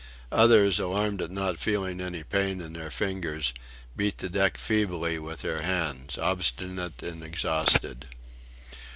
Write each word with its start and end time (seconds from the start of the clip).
Others, 0.31 0.79
alarmed 0.79 1.21
at 1.21 1.29
not 1.29 1.59
feeling 1.59 2.01
any 2.01 2.23
pain 2.23 2.59
in 2.59 2.73
their 2.73 2.89
fingers, 2.89 3.53
beat 3.95 4.17
the 4.17 4.29
deck 4.29 4.57
feebly 4.57 5.19
with 5.19 5.41
their 5.43 5.61
hands 5.61 6.17
obstinate 6.17 7.03
and 7.03 7.23
exhausted. 7.23 8.07